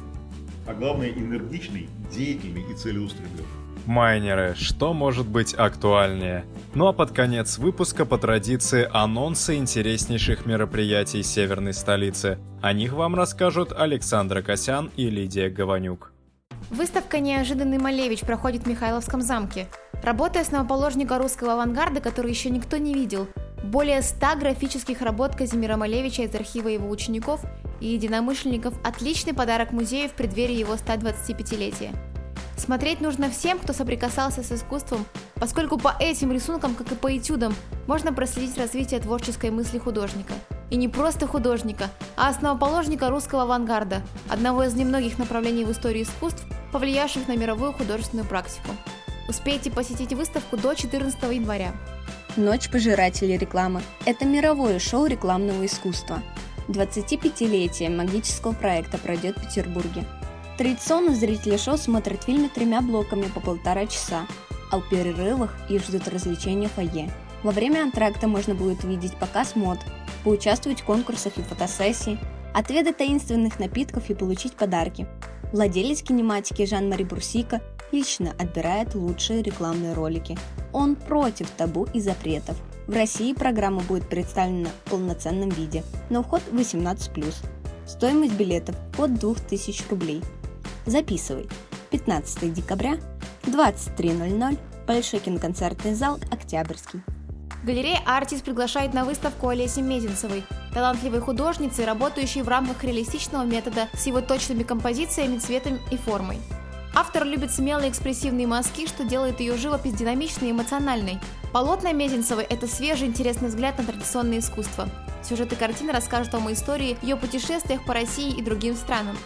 А 0.65 0.73
главное, 0.73 1.09
энергичный, 1.09 1.89
деятельный 2.15 2.63
и 2.71 2.73
целеустремленный. 2.73 3.62
Майнеры, 3.85 4.55
что 4.55 4.93
может 4.93 5.27
быть 5.27 5.53
актуальнее? 5.53 6.45
Ну 6.73 6.87
а 6.87 6.93
под 6.93 7.11
конец 7.11 7.57
выпуска 7.57 8.05
по 8.05 8.17
традиции 8.17 8.87
анонсы 8.91 9.55
интереснейших 9.55 10.45
мероприятий 10.45 11.21
северной 11.21 11.73
столицы. 11.73 12.37
О 12.61 12.71
них 12.71 12.93
вам 12.93 13.15
расскажут 13.15 13.73
Александра 13.77 14.41
Косян 14.41 14.89
и 14.95 15.09
Лидия 15.09 15.49
Гованюк. 15.49 16.13
Выставка 16.69 17.19
«Неожиданный 17.19 17.77
Малевич» 17.77 18.21
проходит 18.21 18.63
в 18.63 18.67
Михайловском 18.67 19.21
замке. 19.21 19.67
Работа 20.01 20.39
основоположника 20.39 21.17
русского 21.17 21.53
авангарда, 21.53 21.99
который 21.99 22.31
еще 22.31 22.49
никто 22.49 22.77
не 22.77 22.93
видел. 22.93 23.27
Более 23.63 24.01
ста 24.01 24.35
графических 24.35 25.01
работ 25.01 25.35
Казимира 25.35 25.77
Малевича 25.77 26.23
из 26.23 26.33
архива 26.35 26.69
его 26.69 26.89
учеников 26.89 27.41
и 27.79 27.87
единомышленников– 27.87 28.73
отличный 28.83 29.33
подарок 29.33 29.71
музею 29.71 30.09
в 30.09 30.13
преддверии 30.13 30.55
его 30.55 30.73
125-летия. 30.75 31.93
Смотреть 32.55 33.01
нужно 33.01 33.29
всем, 33.29 33.59
кто 33.59 33.73
соприкасался 33.73 34.43
с 34.43 34.51
искусством, 34.51 35.05
поскольку 35.35 35.77
по 35.77 35.95
этим 35.99 36.31
рисункам, 36.31 36.75
как 36.75 36.91
и 36.91 36.95
по 36.95 37.15
этюдам, 37.17 37.55
можно 37.87 38.13
проследить 38.13 38.57
развитие 38.57 38.99
творческой 38.99 39.51
мысли 39.51 39.79
художника. 39.79 40.33
И 40.69 40.75
не 40.75 40.87
просто 40.87 41.27
художника, 41.27 41.89
а 42.15 42.29
основоположника 42.29 43.09
русского 43.09 43.43
авангарда, 43.43 44.01
одного 44.29 44.63
из 44.63 44.75
немногих 44.75 45.19
направлений 45.19 45.65
в 45.65 45.71
истории 45.71 46.03
искусств, 46.03 46.43
повлиявших 46.71 47.27
на 47.27 47.35
мировую 47.35 47.73
художественную 47.73 48.27
практику. 48.27 48.71
Успейте 49.27 49.71
посетить 49.71 50.13
выставку 50.13 50.57
до 50.57 50.73
14 50.73 51.21
января. 51.31 51.73
Ночь 52.35 52.69
пожирателей 52.69 53.37
рекламы– 53.37 53.81
это 54.05 54.25
мировое 54.25 54.79
шоу 54.79 55.05
рекламного 55.05 55.65
искусства. 55.65 56.21
25-летие 56.67 57.89
магического 57.95 58.53
проекта 58.53 58.97
пройдет 58.97 59.37
в 59.37 59.41
Петербурге. 59.41 60.05
Традиционно 60.57 61.15
зрители 61.15 61.57
шоу 61.57 61.77
смотрят 61.77 62.23
фильмы 62.23 62.47
тремя 62.47 62.81
блоками 62.81 63.23
по 63.23 63.39
полтора 63.39 63.87
часа, 63.87 64.27
а 64.71 64.79
в 64.79 64.87
перерывах 64.87 65.55
их 65.67 65.83
ждут 65.83 66.07
развлечения 66.07 66.67
фойе. 66.67 67.11
Во 67.41 67.51
время 67.51 67.81
антракта 67.81 68.27
можно 68.27 68.53
будет 68.53 68.83
увидеть 68.83 69.17
показ 69.17 69.55
мод, 69.55 69.79
поучаствовать 70.23 70.81
в 70.81 70.85
конкурсах 70.85 71.39
и 71.39 71.41
фотосессии, 71.41 72.19
отведать 72.53 72.97
таинственных 72.97 73.57
напитков 73.57 74.11
и 74.11 74.13
получить 74.13 74.53
подарки. 74.53 75.07
Владелец 75.51 76.03
кинематики 76.03 76.65
Жан-Мари 76.67 77.03
Бурсика 77.03 77.59
лично 77.91 78.35
отбирает 78.37 78.93
лучшие 78.93 79.41
рекламные 79.41 79.93
ролики. 79.93 80.37
Он 80.71 80.95
против 80.95 81.49
табу 81.49 81.87
и 81.95 81.99
запретов. 81.99 82.57
В 82.85 82.93
России 82.93 83.33
программа 83.33 83.81
будет 83.81 84.07
представлена 84.07 84.69
в 84.85 84.91
полноценном 84.91 85.49
виде, 85.49 85.83
но 86.11 86.21
вход 86.21 86.43
18+. 86.51 87.33
Стоимость 87.87 88.33
билетов 88.33 88.75
от 88.99 89.15
2000 89.15 89.89
рублей– 89.89 90.21
Записывай. 90.85 91.47
15 91.91 92.53
декабря, 92.53 92.97
23.00, 93.43 94.57
Большой 94.85 95.21
киноконцертный 95.21 95.93
зал 95.93 96.19
«Октябрьский». 96.29 97.01
Галерея 97.63 98.01
«Артис» 98.05 98.41
приглашает 98.41 98.93
на 98.93 99.05
выставку 99.05 99.47
Олеси 99.47 99.79
Мезенцевой, 99.79 100.43
талантливой 100.73 101.21
художницы, 101.21 101.85
работающей 101.85 102.41
в 102.41 102.49
рамках 102.49 102.83
реалистичного 102.83 103.43
метода 103.43 103.87
с 103.93 104.05
его 104.05 104.19
точными 104.19 104.63
композициями, 104.63 105.37
цветом 105.37 105.79
и 105.89 105.95
формой. 105.95 106.39
Автор 106.93 107.23
любит 107.23 107.51
смелые 107.51 107.89
экспрессивные 107.89 108.45
мазки, 108.45 108.85
что 108.85 109.05
делает 109.05 109.39
ее 109.39 109.55
живопись 109.55 109.93
динамичной 109.93 110.49
и 110.49 110.51
эмоциональной. 110.51 111.19
Полотна 111.53 111.93
Мезенцевой– 111.93 112.43
это 112.49 112.67
свежий 112.67 113.07
интересный 113.07 113.47
взгляд 113.47 113.77
на 113.77 113.85
традиционное 113.85 114.39
искусство. 114.39 114.89
Сюжеты 115.23 115.55
картины 115.55 115.93
расскажут 115.93 116.33
вам 116.33 116.47
о 116.47 116.51
истории 116.51 116.97
ее 117.01 117.15
путешествиях 117.15 117.85
по 117.85 117.93
России 117.93 118.37
и 118.37 118.41
другим 118.41 118.75
странам. 118.75 119.17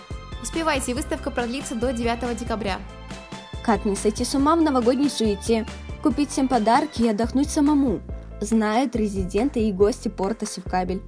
Успевайте, 0.42 0.94
выставка 0.94 1.32
продлится 1.32 1.76
до 1.76 1.92
9 1.92 2.38
декабря. 2.38 2.80
Как 3.64 3.86
не 3.86 3.96
сойти 3.96 4.24
с 4.24 4.36
ума 4.36 4.56
в 4.56 4.62
новогодней 4.62 5.10
суете? 5.10 5.66
Купить 6.04 6.30
всем 6.30 6.48
подарки 6.48 7.02
и 7.02 7.10
отдохнуть 7.10 7.50
самому. 7.50 8.02
Знают 8.40 8.96
резиденты 8.96 9.62
и 9.62 9.72
гости 9.72 10.10
порта 10.10 10.46
Севкабель. 10.46 11.02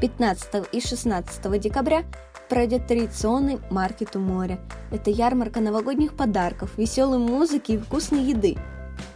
15 0.00 0.66
и 0.70 0.80
16 0.80 1.60
декабря 1.60 2.04
пройдет 2.50 2.86
традиционный 2.86 3.58
маркет 3.70 4.16
у 4.16 4.20
моря. 4.20 4.60
Это 4.90 5.10
ярмарка 5.10 5.60
новогодних 5.60 6.14
подарков, 6.14 6.76
веселой 6.76 7.18
музыки 7.18 7.72
и 7.72 7.78
вкусной 7.78 8.22
еды. 8.22 8.56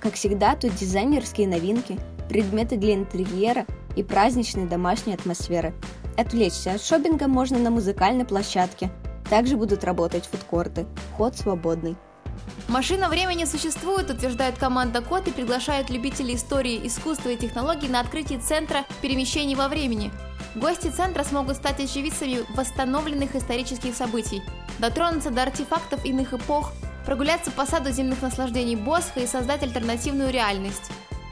Как 0.01 0.15
всегда, 0.15 0.57
тут 0.57 0.75
дизайнерские 0.75 1.47
новинки, 1.47 1.99
предметы 2.29 2.77
для 2.77 2.95
интерьера 2.95 3.67
и 3.97 4.03
праздничной 4.03 4.67
домашней 4.67 5.15
атмосферы. 5.15 5.75
Отвлечься 6.17 6.73
от 6.73 6.83
шопинга 6.83 7.29
можно 7.29 7.59
на 7.59 7.71
музыкальной 7.71 8.25
площадке– 8.25 8.91
также 9.31 9.57
будут 9.57 9.85
работать 9.85 10.27
фудкорты. 10.27 10.87
Ход 11.17 11.37
свободный. 11.37 11.97
Машина 12.69 13.09
времени 13.09 13.45
существует, 13.45 14.11
утверждает 14.11 14.59
команда 14.59 15.01
Код 15.01 15.27
и 15.27 15.31
приглашает 15.31 15.91
любителей 15.91 16.35
истории, 16.35 16.87
искусства 16.87 17.31
и 17.31 17.37
технологий 17.37 17.89
на 17.89 18.01
открытие 18.01 18.39
центра 18.39 18.85
перемещений 19.01 19.55
во 19.55 19.69
времени. 19.69 20.11
Гости 20.55 20.89
центра 20.89 21.25
смогут 21.25 21.57
стать 21.57 21.81
очевидцами 21.81 22.45
восстановленных 22.55 23.35
исторических 23.37 23.95
событий, 23.95 24.43
дотронуться 24.79 25.31
до 25.31 25.43
артефактов 25.43 26.05
иных 26.05 26.35
эпох, 26.35 26.73
прогуляться 27.07 27.51
по 27.51 27.65
саду 27.65 27.91
земных 27.91 28.21
наслаждений 28.23 28.77
Босха 28.77 29.21
и 29.21 29.27
создать 29.27 29.63
альтернативную 29.63 30.31
реальность. 30.31 30.91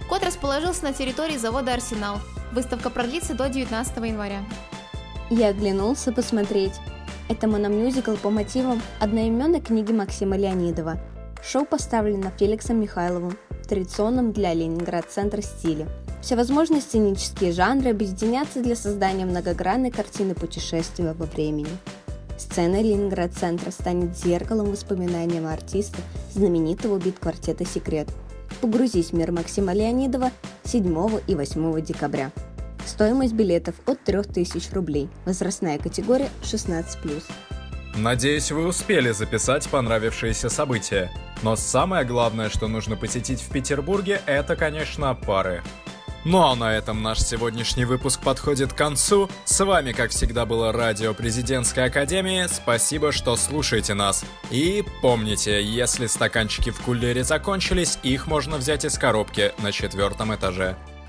Код 0.08 0.24
расположился 0.24 0.84
на 0.84 0.92
территории 0.92 1.36
завода 1.36 1.74
«Арсенал». 1.74 2.18
Выставка 2.52 2.90
продлится 2.90 3.34
до 3.34 3.48
19 3.48 3.96
января. 3.96 4.42
Я 5.28 5.48
оглянулся 5.48 6.12
посмотреть, 6.12 6.74
это 7.28 7.48
мономюзикл 7.48 8.14
по 8.14 8.30
мотивам 8.30 8.80
одноименной 9.00 9.60
книги 9.60 9.92
Максима 9.92 10.36
Леонидова. 10.36 10.98
Шоу 11.42 11.64
поставлено 11.64 12.32
Феликсом 12.38 12.80
Михайловым 12.80 13.36
в 13.50 13.66
традиционном 13.66 14.32
для 14.32 14.54
Ленинград-центра 14.54 15.42
стиле. 15.42 15.88
Всевозможные 16.22 16.80
сценические 16.80 17.52
жанры 17.52 17.90
объединятся 17.90 18.62
для 18.62 18.76
создания 18.76 19.26
многогранной 19.26 19.90
картины 19.90 20.34
путешествия 20.34 21.12
во 21.12 21.26
времени. 21.26 21.70
Сцена 22.38 22.80
Ленинград-центра 22.80 23.70
станет 23.70 24.16
зеркалом 24.16 24.70
воспоминаниям 24.70 25.46
артиста 25.46 25.98
знаменитого 26.32 26.98
бит-квартета 26.98 27.64
«Секрет». 27.64 28.08
Погрузись 28.60 29.10
в 29.10 29.12
мир 29.14 29.32
Максима 29.32 29.72
Леонидова 29.72 30.30
7 30.64 31.20
и 31.26 31.34
8 31.34 31.80
декабря. 31.82 32.32
Стоимость 32.86 33.34
билетов 33.34 33.74
от 33.84 34.02
3000 34.04 34.72
рублей. 34.72 35.08
Возрастная 35.24 35.78
категория 35.78 36.30
16+. 36.42 37.22
Надеюсь, 37.96 38.52
вы 38.52 38.66
успели 38.66 39.10
записать 39.10 39.68
понравившиеся 39.68 40.48
события. 40.48 41.10
Но 41.42 41.56
самое 41.56 42.04
главное, 42.04 42.48
что 42.48 42.68
нужно 42.68 42.96
посетить 42.96 43.40
в 43.40 43.50
Петербурге, 43.50 44.20
это, 44.26 44.54
конечно, 44.54 45.14
пары. 45.14 45.62
Ну 46.24 46.42
а 46.42 46.56
на 46.56 46.76
этом 46.76 47.02
наш 47.02 47.20
сегодняшний 47.20 47.84
выпуск 47.84 48.20
подходит 48.20 48.72
к 48.72 48.76
концу. 48.76 49.30
С 49.44 49.64
вами, 49.64 49.92
как 49.92 50.10
всегда, 50.10 50.44
было 50.44 50.72
радио 50.72 51.14
Президентской 51.14 51.84
Академии. 51.84 52.46
Спасибо, 52.48 53.12
что 53.12 53.36
слушаете 53.36 53.94
нас. 53.94 54.24
И 54.50 54.84
помните, 55.02 55.62
если 55.62 56.06
стаканчики 56.06 56.70
в 56.70 56.80
кулере 56.80 57.24
закончились, 57.24 57.98
их 58.02 58.26
можно 58.26 58.56
взять 58.56 58.84
из 58.84 58.98
коробки 58.98 59.52
на 59.62 59.72
четвертом 59.72 60.34
этаже. 60.34 60.76